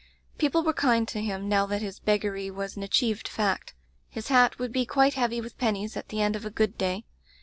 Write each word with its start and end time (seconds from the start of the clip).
"People 0.39 0.63
were 0.63 0.73
kind 0.73 1.07
to 1.09 1.21
him, 1.21 1.47
now 1.47 1.67
that 1.67 1.83
his 1.83 1.99
beggary 1.99 2.49
was 2.49 2.75
an 2.75 2.81
achieved 2.81 3.27
fact. 3.27 3.75
His 4.09 4.29
hat 4.29 4.57
would 4.57 4.71
be 4.71 4.83
quite 4.83 5.13
heavy 5.13 5.39
with 5.39 5.59
pennies 5.59 5.95
at 5.95 6.09
the 6.09 6.21
end 6.23 6.35
of 6.35 6.43
a 6.43 6.49
good 6.49 6.75
day. 6.75 7.05